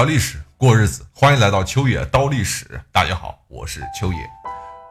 [0.00, 2.80] 聊历史，过日子，欢迎来到秋野刀历史。
[2.90, 4.18] 大家好，我是秋野。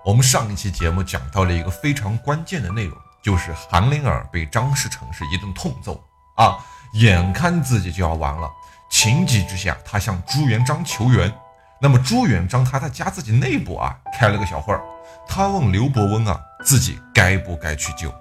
[0.05, 5.99] 我们上一期节目讲到了一个非常关键的内容，就是韩灵儿被张士诚是一顿痛揍
[6.35, 6.59] 啊，
[6.93, 8.47] 眼看自己就要完了，
[8.91, 11.33] 情急之下，他向朱元璋求援。
[11.81, 14.83] 那么朱元璋他在家自己内部啊开了个小会儿，
[15.27, 18.13] 他问刘伯温啊，自己该不该去救？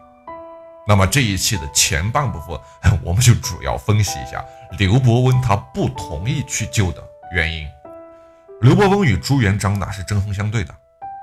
[0.89, 2.59] 那么这一期的前半部分，
[3.05, 4.43] 我们就主要分析一下
[4.79, 7.67] 刘伯温他不同意去救的原因。
[8.63, 10.75] 刘伯温与朱元璋那是针锋相对的，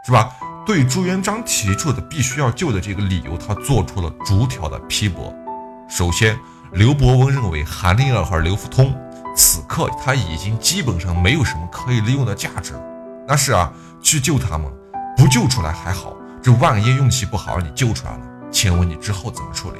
[0.06, 0.32] 是吧？
[0.68, 5.34] 对朱元璋提出的必须要救的这个理由，他做出了逐条的批驳。
[5.90, 6.38] 首先，
[6.74, 8.96] 刘伯温认为韩林儿和刘福通
[9.36, 12.74] 此刻他已经基本上没有什么可以利用的价值。
[13.28, 14.72] 那是啊，去救他们，
[15.18, 18.20] 不救出来还好，这万一运气不好，你救出来了。
[18.56, 19.80] 请问你之后怎么处理？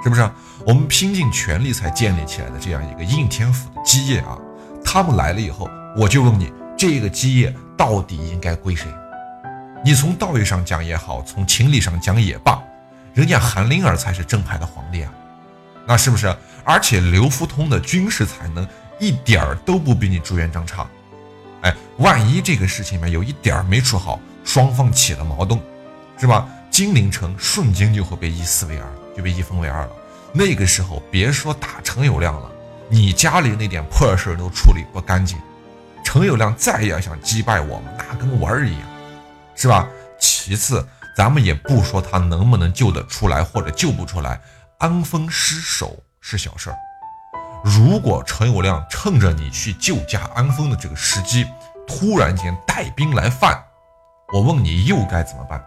[0.00, 0.30] 是不是
[0.64, 4.38] 我们拼尽全力才建立起来的这样一个应天府的基业啊？
[4.84, 8.86] 他们来了以后，我就问你，这个基业到底应该归谁？
[9.84, 12.62] 你从道义上讲也好，从情理上讲也罢，
[13.12, 15.12] 人家韩林儿才是正派的皇帝啊，
[15.84, 16.32] 那是不是？
[16.62, 18.64] 而且刘福通的军事才能
[19.00, 20.86] 一点儿都不比你朱元璋差。
[21.62, 25.60] 哎，万一这个事情里面有一点儿没处好，双方起了矛盾，
[26.18, 26.46] 是吧？
[26.76, 29.90] 金陵城瞬间就会被一撕为二，就被一分为二了。
[30.30, 32.50] 那个时候，别说打陈友谅了，
[32.90, 35.38] 你家里那点破事都处理不干净，
[36.04, 38.82] 陈友谅再要想击败我们，那跟玩儿一样，
[39.54, 39.88] 是吧？
[40.20, 44.38] 其次，咱们也不说他能不能救得出来，或者救不出来，
[44.76, 46.76] 安分失守是小事儿。
[47.64, 51.46] 如果陈友谅趁着你去救驾安丰的这个时机，
[51.88, 53.64] 突然间带兵来犯，
[54.34, 55.64] 我问你又该怎么办？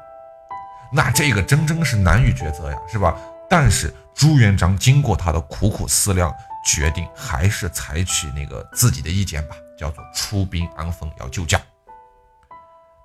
[0.91, 3.15] 那这个真真是难于抉择呀，是吧？
[3.49, 6.33] 但是朱元璋经过他的苦苦思量，
[6.65, 11.59] 决定还是采取那个自己的意见吧，叫做出兵安丰要救驾。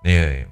[0.02, 0.46] 那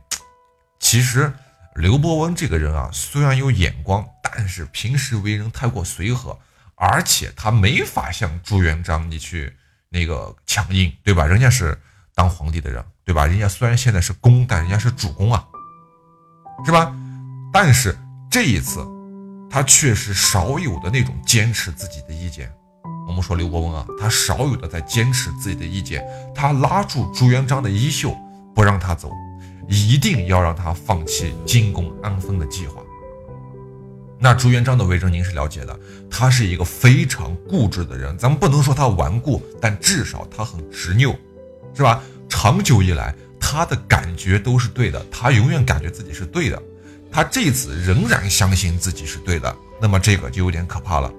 [0.79, 1.33] 其实
[1.75, 6.39] 刘伯温这个人啊，虽然有眼光，但是平时为人太过随和，
[6.75, 9.55] 而且他没法像朱元璋你去
[9.91, 11.27] 那个强硬，对吧？
[11.27, 11.79] 人家是
[12.15, 13.27] 当皇帝的人，对吧？
[13.27, 15.47] 人家虽然现在是公，但人家是主公啊，
[16.65, 16.95] 是吧？
[17.53, 17.95] 但是
[18.31, 18.81] 这一次，
[19.51, 22.51] 他却是少有的那种坚持自己的意见。
[23.07, 26.03] 我们说刘伯温啊，他少有的在坚持自己的意见，
[26.35, 28.17] 他拉住朱元璋的衣袖，
[28.55, 29.11] 不让他走，
[29.69, 32.81] 一定要让他放弃进攻安丰的计划。
[34.19, 41.15] 那朱元璋的为人您是了解的，他是一个非常固执的人，咱们不能说他顽固，但至少他很执拗，
[41.75, 42.01] 是吧？
[42.29, 46.63] 长久以来，他的感觉都是对的，他永远感觉自己是对的。
[47.13, 51.13] 他这次仍然相信自己是对的，那么这个就有点可怕了。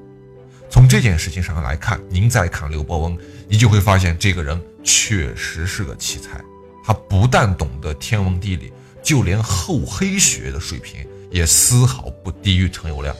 [0.70, 3.16] 从这件事情上来看，您再看刘伯温，
[3.48, 6.42] 你就会发现这个人确实是个奇才。
[6.84, 8.74] 他不但懂得天文地理，
[9.04, 13.14] 就连厚黑学的水平也丝毫不低于陈友谅，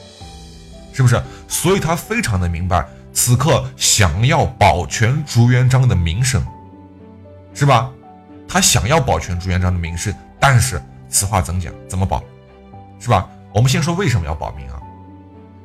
[0.92, 1.22] 是不是？
[1.46, 6.44] 所以他非常的明白，此刻想要保全朱元璋的名声，
[7.54, 7.90] 是吧？
[8.48, 11.72] 他想要保全朱元璋的名声，但是此话怎讲？
[11.88, 12.22] 怎么保？
[12.98, 13.28] 是吧？
[13.54, 14.80] 我们先说为什么要保命啊？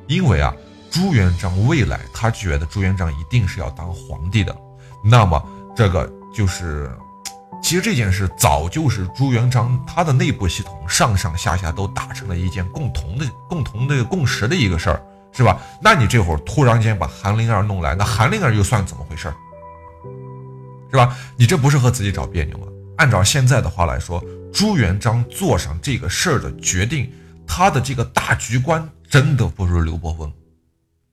[0.06, 0.54] 因为啊，
[0.90, 4.56] 朱元璋未来他觉得朱元璋一定是要当皇帝的，
[5.04, 5.42] 那么
[5.76, 6.90] 这个就是，
[7.62, 15.02] 其实这件事早就是朱元璋他的内部系统上上下下都达成了一件共同的、共同的共识的一个事儿，
[15.32, 15.60] 是吧？
[15.80, 19.34] 那你这会儿突然间把韩灵儿弄来，那韩灵儿又算怎么回事儿？
[20.90, 21.16] 是吧？
[21.36, 22.66] 你这不是和自己找别扭吗？
[22.98, 27.10] 按照现在的话来说，朱元璋做上这个事儿的决定。
[27.52, 30.32] 他的这个大局观真的不如刘伯温。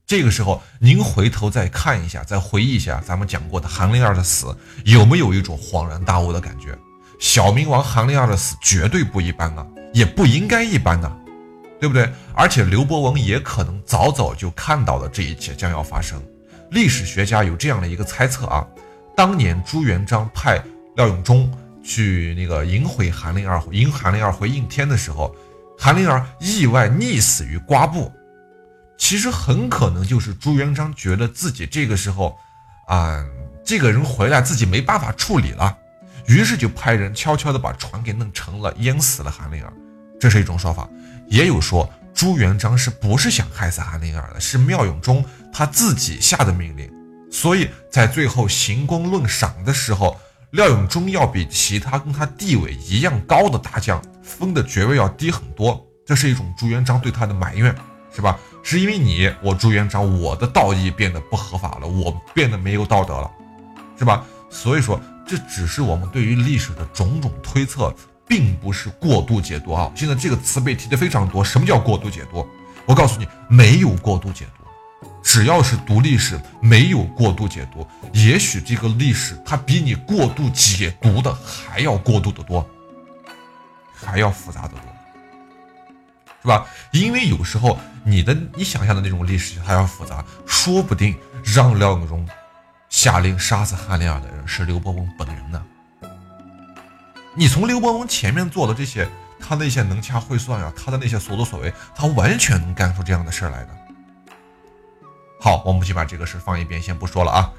[0.06, 4.56] 这个时候，您回头再看一下，再回忆一下咱们讲过的韩灵儿的死，
[4.86, 6.78] 有没有一种恍然大悟的感觉？
[7.20, 11.12] 小明王韩灵儿的死绝对不一般啊，也不应该一般啊，
[11.80, 12.08] 对不对？
[12.36, 16.22] 而且刘伯温也可能早早就看到了这一切将要发生。
[16.70, 18.64] 历史学家有这样的一个猜测啊，
[19.16, 20.64] 当年朱元璋派
[20.98, 21.52] 廖永忠
[21.84, 25.36] 去那个迎回韩灵儿，迎韩灵儿回应天的时候。
[25.80, 28.12] 韩灵儿意外溺死于瓜布，
[28.98, 32.36] 其实很可能就是朱元璋觉得自己这个时候，
[32.88, 33.24] 啊，
[33.64, 35.78] 这个人回来自己没办法处理了，
[36.28, 39.72] 于是就派人悄悄的把船给弄沉了，淹死了韩灵儿。
[40.20, 40.90] 这是一种说法，
[41.28, 45.24] 也有说朱元璋是不是想害死韩灵儿的，是妙永忠
[45.54, 46.92] 他自己下的命令，
[47.32, 50.20] 所以在最后行功论赏的时候。
[50.52, 57.74] 廖永忠要比其他跟他地位一样高的大将分的爵位要低很多，这是一种朱元璋对他的埋怨，
[58.14, 58.38] 是吧？
[58.62, 63.32] 是因为你我朱元璋我的道义变得不合法了，我变得没有道德了，
[63.98, 64.26] 是吧？
[64.50, 67.94] 所以说，这只是我们对于历史的种种推测，
[68.28, 69.90] 并不是过度解读啊。
[69.96, 72.46] 现在这个词被提的非常多，什么叫过度解读？
[72.86, 74.64] 我告诉你，没有过度解读。
[75.24, 82.66] 只要是读历史，没有过度解读，也许这个历史它比你过度解读的还要过度的多，
[84.06, 84.80] 还要复杂的多，
[86.42, 86.66] 是吧？
[86.92, 92.28] 因为有时候你的你想象的那种历史还要复杂，说不定让廖永荣
[92.90, 95.64] 下令杀死韩林儿的人是刘伯温本人呢。
[97.36, 99.08] 你从刘伯温前面做的这些，
[99.40, 103.70] 他那些能掐会算呀，他的那些所作所为，他完全能干出这样的事儿来的。
[105.40, 107.52] 好，我们就把这个事放一边，先不说了啊。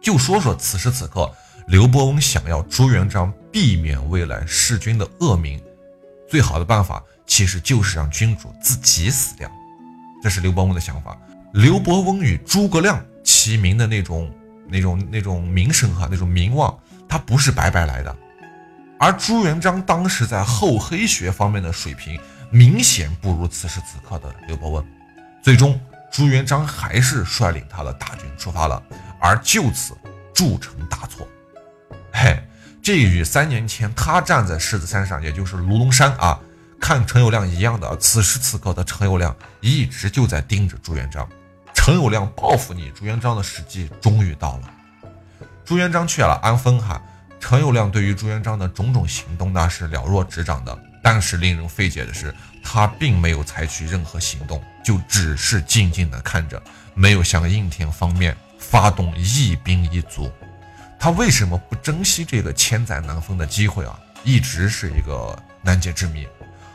[0.00, 1.30] 就说说此时此刻，
[1.68, 5.58] 刘伯温想要朱元璋避免未来弑君的恶名，
[6.28, 9.50] 最好的办法其实就是让君主自己死掉。
[10.22, 11.16] 这是刘伯温的想法。
[11.54, 14.30] 刘伯温与诸葛亮齐名的那种、
[14.68, 18.14] 那种、那种名声哈，那种名望，他不是白白来的。
[19.00, 22.20] 而朱元璋当时在厚黑学方面的水平，
[22.50, 24.84] 明显不如此时此刻的刘伯温。
[25.42, 25.80] 最终。
[26.12, 28.82] 朱元璋还是率领他的大军出发了，
[29.18, 29.96] 而就此
[30.34, 31.26] 铸成大错。
[32.12, 32.38] 嘿，
[32.82, 36.38] 这与三年前他站在狮子山上，也就是卢龙山啊，
[36.80, 37.96] 看陈友谅一样的。
[37.96, 41.28] 此时此刻的陈友谅一直就在盯着朱元璋。
[41.74, 44.70] 陈友谅报复你朱元璋的时机终于到了。
[45.64, 47.00] 朱元璋去了安丰哈，
[47.40, 50.78] 陈友谅对于朱元璋的种种行动那是了若指掌的。
[51.02, 52.34] 但是令人费解的是，
[52.64, 56.60] 他并没有采取任何行动，就只是静静的看着，
[56.94, 60.30] 没有向应天方面发动一兵一卒。
[60.98, 63.98] 他为什么不珍惜这个千载难逢的机会啊？
[64.24, 66.26] 一直是一个难解之谜。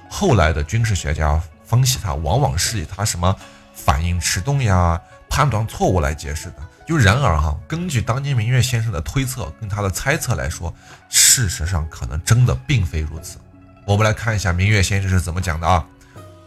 [0.09, 3.35] 后来的军事学家分析，他往往是以他什么
[3.73, 6.55] 反应迟钝呀、判断错误来解释的。
[6.87, 10.73] 就然而哈，根据当年明月先生的推测跟他的猜测来说，
[11.09, 13.37] 事实上可能真的并非如此。
[13.85, 15.85] 我们来看一下明月先生是怎么讲的啊？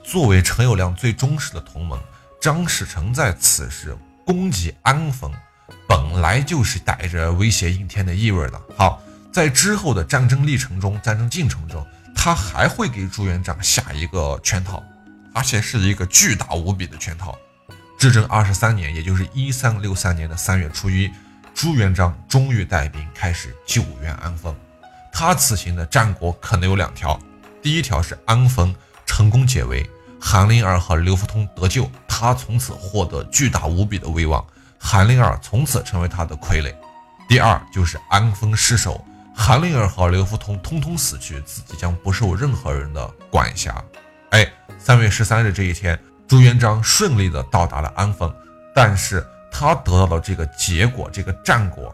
[0.02, 1.98] 作为陈友谅最忠实的同盟，
[2.40, 5.32] 张士诚在此时攻击安丰，
[5.88, 8.60] 本来就是带着威胁应天的意味的。
[8.76, 9.02] 好，
[9.32, 14.82] 在之后的战争历程中、战争进程中，他还会给朱元璋下一个圈套，
[15.32, 17.36] 而且是一个巨大无比的圈套。
[17.98, 21.10] 至正二十三年，也就是一三六三年的三月初一，
[21.54, 24.54] 朱元璋终于带兵开始救援安丰。
[25.12, 27.18] 他此行的战果可能有两条，
[27.62, 28.74] 第一条是安丰
[29.06, 29.88] 成功解围，
[30.20, 34.44] 韩林儿和刘福通得救，他从此获得巨大无比的威望，
[34.86, 36.70] 韩林儿从此成为他的傀儡。
[37.26, 39.02] 第二就是安丰失守，
[39.34, 43.82] 韩林儿和刘福通通通死去，自己将不受任何人的管辖。
[44.32, 44.46] 哎，
[44.78, 45.98] 三月十三日这一天，
[46.28, 48.30] 朱元璋顺利的到达了安丰，
[48.74, 51.92] 但是他得到的这个结果，这个战果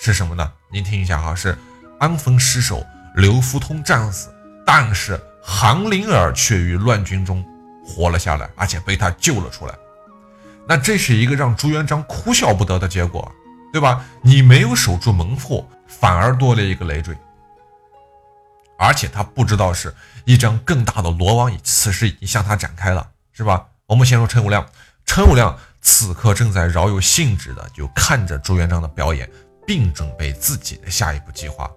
[0.00, 0.52] 是什么呢？
[0.70, 1.58] 您听一下哈，是。
[1.98, 2.86] 安丰失守，
[3.16, 4.32] 刘福通战死，
[4.64, 7.44] 但是韩林儿却于乱军中
[7.84, 9.74] 活了下来，而且被他救了出来。
[10.68, 13.30] 那这是一个让朱元璋哭笑不得的结果，
[13.72, 14.04] 对吧？
[14.22, 17.16] 你没有守住门户，反而多了一个累赘。
[18.78, 19.94] 而且他不知道是
[20.24, 23.66] 一张更大的罗网，此时已经向他展开了，是吧？
[23.86, 24.64] 我们先说陈友谅，
[25.04, 29.28] 陈友谅此刻正在饶有兴致的就看着朱元璋的表演，
[29.66, 31.70] 并准备自己的下一步计划。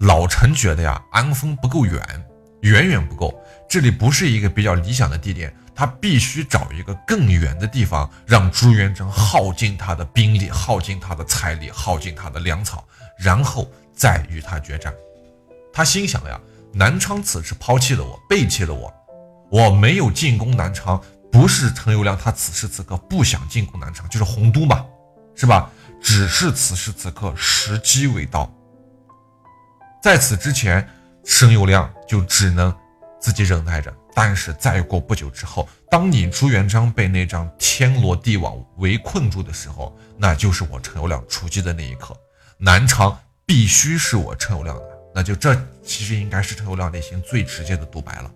[0.00, 2.00] 老陈觉得呀，安丰不够远，
[2.62, 3.34] 远远不够。
[3.68, 12.84] 这里不是一个比较理想的地点，他必须找一个更远的地方，让朱元璋耗尽他的兵力，耗尽他的财力，耗尽他的粮草，
[13.16, 14.92] 然后再与他决战。
[15.72, 16.40] 他心想呀，
[16.72, 18.92] 南昌此时抛弃了我，背弃了我，
[19.52, 24.84] 我没有进攻南昌，不是陈友谅他此时此刻不想进攻南昌，就是洪都嘛，
[25.36, 25.70] 是吧？
[26.02, 28.52] 只是此时此刻时机未到。
[30.02, 30.84] 在此之前，
[31.24, 32.76] 陈友谅就只能
[33.20, 33.94] 自己忍耐着。
[34.20, 42.16] 但是再过不久之后，当你朱元璋被那张天罗地网围困住的时候，那就是我陈友谅出击的那一刻。
[42.56, 48.28] 南昌必须是我陈友谅的，那就这其实应该是陈友谅内心最直接的独白了。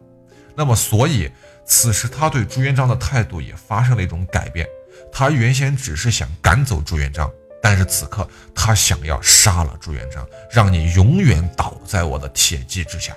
[0.55, 1.29] 那么，所以
[1.67, 4.65] 此时他对朱元璋的态度也发生了一种改变。
[5.11, 7.29] 他原先只是想赶走朱元璋。
[7.61, 13.17] 但是此刻，他想要杀了朱元璋，让你永远倒在我的铁骑之下。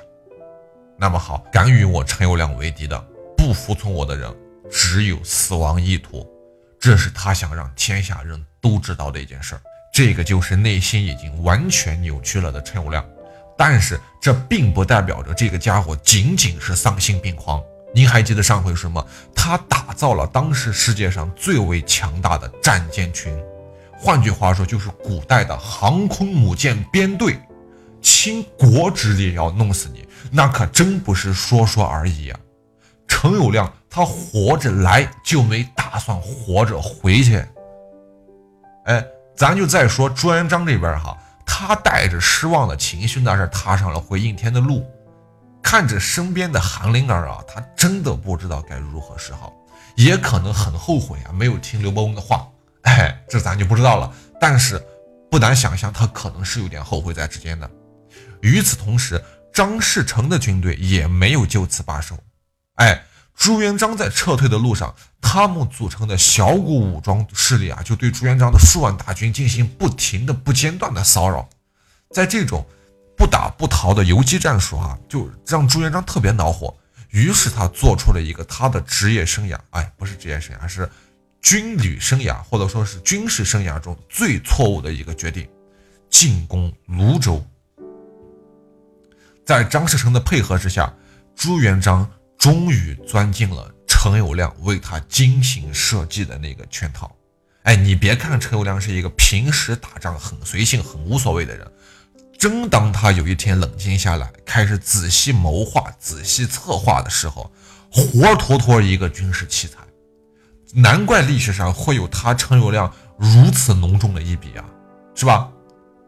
[0.97, 2.97] 那么好，敢与我陈友谅为敌的，
[3.35, 4.33] 不服从我的人，
[4.71, 6.25] 只有死亡一途。
[6.79, 9.61] 这是他想让天下人都知道的一件事儿。
[9.93, 13.03] 这个就是内心已经完全扭曲了的陈友谅。
[13.57, 17.61] 但是这并不代表着这个家伙仅仅是丧心病狂。
[17.93, 19.05] 您还记得上回什么？
[19.33, 23.33] 他打造了当时世界上最为强大的战舰群。
[23.97, 27.39] 换句话说，就是古代的航空母舰编队，
[28.01, 32.39] 倾国之力要弄死你，那可真不是说说而已啊！
[33.07, 37.43] 陈友谅他活着来就没打算活着回去。
[38.85, 39.05] 哎，
[39.35, 44.85] 咱就再说朱元璋这边哈，他带着失望的情绪，那是踏上了回应天的路。
[45.63, 49.51] 看着身边的韩灵儿啊，他真的不知道该如何是好，
[49.95, 52.47] 也可能很后悔啊，没有听刘伯温的话。
[52.83, 54.11] 哎，这咱就不知道了。
[54.39, 54.79] 但是
[55.31, 57.69] 不难想象，他可能是有点后悔在之间的。
[58.41, 59.19] 与此同时，
[59.55, 62.21] 张士诚的军队也没有就此罢手。
[62.73, 71.47] 哎，朱元璋在撤退的路上，他们组成的小股武装势力啊，就对朱元璋的数万大军进行不停的、不间断的骚扰。
[72.09, 72.67] 在这种
[73.15, 76.75] 不打不逃的游击战术啊，就让朱元璋特别恼火。
[77.11, 80.91] 于是他做出了一个他的职业生涯，哎，不是职业生涯，是
[81.41, 85.47] 军旅生涯或者说是军事生涯中最错误的一个决定：
[86.09, 87.41] 进攻泸州。
[89.45, 90.91] 在张士诚的配合之下，
[91.35, 97.15] 朱元璋终于钻进了陈友谅为他精心设计的那个圈套。
[97.63, 101.71] 哎，你别看陈友谅是一个平时打仗很随性、很无所谓的人。
[102.37, 107.51] 正当他有一天冷静下来，开始仔细谋划、仔细策划的时候，
[107.91, 109.77] 活脱脱一个军事奇才，
[110.73, 114.65] 难怪历史上会有他陈友谅如此浓重的一笔啊，
[115.15, 115.49] 是吧？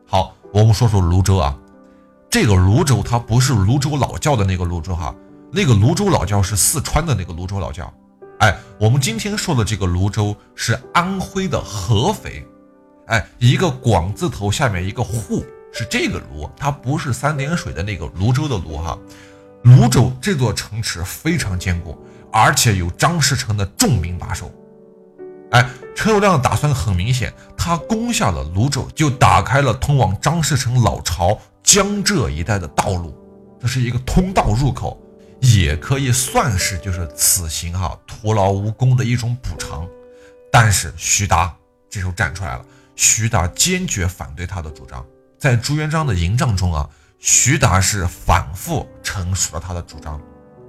[0.06, 1.58] 好，我们说说泸州啊，
[2.30, 5.16] 这个泸州它不是泸州老窖的那个泸州哈，
[5.52, 7.92] 那个泸州老窖是四川的那个泸州老窖，
[8.40, 12.46] 哎，我们今天说的这个泸州是安徽的合肥，
[13.08, 15.46] 哎，一个广字头下面一个沪。
[15.74, 18.98] 是这个泸，它不是三点水的那个泸州的泸哈。
[19.64, 21.96] 泸州这座城池非常坚固，
[22.32, 24.50] 而且有张士诚的重兵把守。
[25.52, 33.16] 哎，陈友谅的打算很明显，他攻下了泸州，就打开了通往张士诚老巢江浙一带的道路，
[33.62, 35.02] 这是一个通道入口，
[35.40, 39.88] 也可以算是就是此行哈徒劳无功的一种补偿。
[40.52, 41.56] 但是徐达
[41.90, 45.06] 这时候站出来了，徐达坚决反对他的主张。
[45.40, 46.90] 在朱元璋的营帐中啊，
[47.20, 50.20] 徐达是反复陈述了他的主张，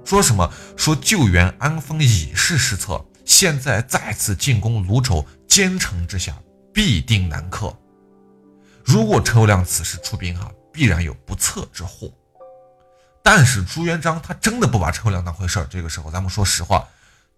[0.05, 6.35] 说什么说救援安丰已是失策，现在再次进攻泸州，奸臣之下
[6.73, 7.71] 必定难克。
[8.83, 12.11] 如果陈友谅此时出兵哈，必然有不测之祸。
[13.21, 15.67] 但是朱元璋他真的不把陈友谅当回事儿。
[15.69, 16.87] 这个时候，咱们说实话，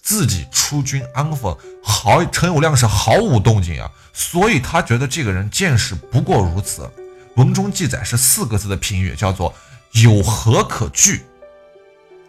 [0.01, 6.89] 自己出军安丰，好陈友谅是毫无动静啊，所以他觉得这个人见识不过如此。
[7.35, 9.53] 文中记载是四个字的评语，叫做
[10.01, 11.25] “有何可惧”。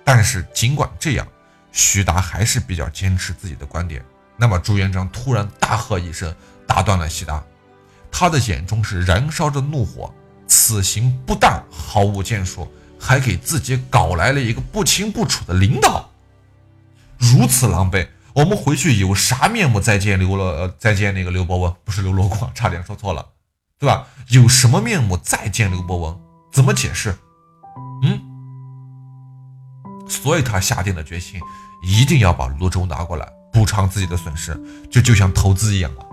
[0.02, 1.24] 但是尽管这样，
[1.72, 4.04] 徐达还是比较坚持自己的观点。
[4.36, 6.34] 那么朱元璋突然大喝一声，
[6.66, 7.42] 打断了徐达。
[8.10, 10.12] 他的眼中是燃烧着怒火，
[10.46, 16.10] 此行不但毫无建树，还给自己搞来了一个不清不楚的领导。
[17.18, 20.68] 如此狼狈，我们回去有啥面目再见刘罗？
[20.78, 21.74] 再见那个刘伯温？
[21.84, 23.26] 不是刘罗锅，差点说错了。
[23.78, 24.06] 对吧？
[24.28, 26.20] 有什么面目再见刘伯温？
[26.52, 27.16] 怎么解释？
[28.02, 28.20] 嗯，
[30.12, 31.40] 所以他下定了决心，
[31.82, 34.54] 一定要把泸州拿过来，补偿自己的损失。
[34.90, 36.04] 这就像投资一样啊，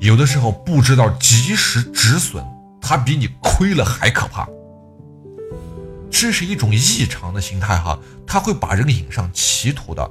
[0.00, 2.44] 有的时候不知道及时止损，
[2.80, 4.48] 他比你亏了还可怕。
[6.10, 10.08] 这是一种异常的心态哈，他会把人引上歧途的。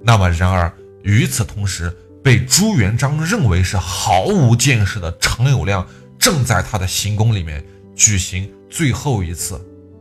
[0.00, 5.84] 那么，然而与此同时，被朱元璋认为是毫无见识的陈友谅。
[6.16, 7.62] 正在他的行宫里面
[7.94, 9.60] 举行最后一次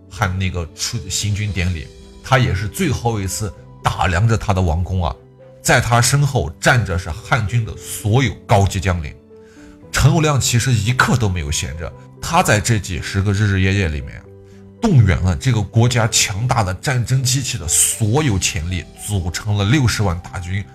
[0.09, 1.85] 汉那个出行军典礼，
[2.23, 3.53] 他也是最后一次
[3.83, 5.13] 打量着他的王宫啊，
[5.61, 9.13] 在他身后站着是汉军的所有高级将领。
[9.91, 14.21] 陈友谅其实一刻都没有闲着，他在这几十个日日夜夜里面，
[14.81, 20.65] 动员了这个国家强大的战争机器的所有潜力，组成了六十万大军，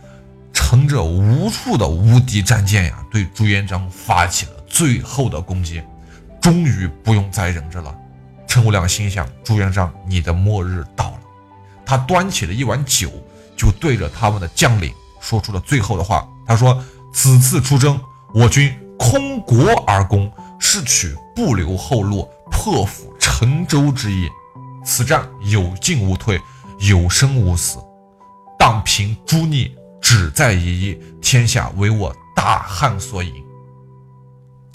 [0.53, 4.53] 乘着无数的无敌战舰呀，对朱元璋发起了。
[4.69, 5.83] 最后的攻击，
[6.41, 7.95] 终于不用再忍着了。
[8.47, 11.18] 陈友谅心想：朱元璋，你的末日到了。
[11.89, 13.11] 他端起了一碗酒，
[13.57, 14.93] 就对着他们的将领
[15.23, 16.29] 说出了最后的话。
[16.47, 17.99] 他说：“此次出征，
[18.35, 20.31] 我军空国而攻，
[20.61, 24.29] 是取不留后路，破釜沉舟之意。
[24.85, 26.39] 此战有进无退，
[26.81, 27.79] 有生无死。
[28.59, 33.33] 荡平诸逆，只在一役，天下为我大汉所赢。”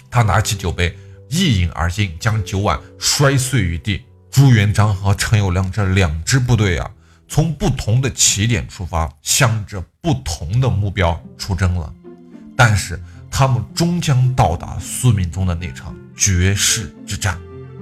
[0.10, 0.98] 他拿起酒杯，
[1.30, 4.04] 一饮而尽，将酒碗摔碎于地。
[4.32, 6.90] 朱元璋和陈友谅这两支部队啊，
[7.28, 11.92] 从不同的起点出发，向着不同的目标出征了。
[12.56, 13.02] 但是
[13.32, 17.40] 他们终将到达宿命中的那场绝世之战，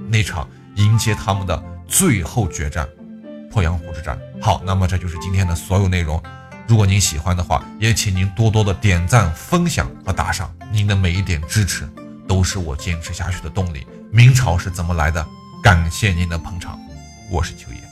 [0.08, 2.88] 那场迎接他们的最后决战——
[3.52, 4.18] 鄱阳湖之战。
[4.40, 6.22] 好，那么这就是今天的所有内容。
[6.66, 10.50] 如果您喜欢的话，也请您多多的点赞、分享和打赏。
[10.72, 11.86] 您的每一点支持，
[12.26, 13.86] 都是我坚持下去的动力。
[14.10, 15.26] 明朝是怎么来的？
[15.62, 16.80] 感谢您的捧场，
[17.30, 17.91] 我是秋叶。